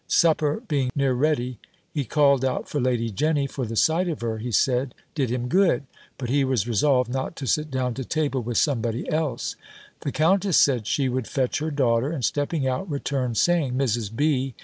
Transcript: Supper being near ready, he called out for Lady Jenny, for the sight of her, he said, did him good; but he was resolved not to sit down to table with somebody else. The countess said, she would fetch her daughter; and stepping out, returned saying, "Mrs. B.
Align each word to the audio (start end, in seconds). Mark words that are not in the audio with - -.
Supper 0.07 0.63
being 0.67 0.89
near 0.95 1.13
ready, 1.13 1.59
he 1.93 2.05
called 2.05 2.43
out 2.43 2.67
for 2.67 2.81
Lady 2.81 3.11
Jenny, 3.11 3.45
for 3.45 3.67
the 3.67 3.75
sight 3.75 4.09
of 4.09 4.21
her, 4.21 4.39
he 4.39 4.49
said, 4.51 4.95
did 5.13 5.29
him 5.29 5.47
good; 5.47 5.83
but 6.17 6.27
he 6.27 6.43
was 6.43 6.67
resolved 6.67 7.11
not 7.13 7.35
to 7.35 7.45
sit 7.45 7.69
down 7.69 7.93
to 7.93 8.03
table 8.03 8.41
with 8.41 8.57
somebody 8.57 9.07
else. 9.11 9.55
The 9.99 10.11
countess 10.11 10.57
said, 10.57 10.87
she 10.87 11.07
would 11.07 11.27
fetch 11.27 11.59
her 11.59 11.69
daughter; 11.69 12.11
and 12.11 12.25
stepping 12.25 12.67
out, 12.67 12.89
returned 12.89 13.37
saying, 13.37 13.75
"Mrs. 13.75 14.15
B. 14.15 14.55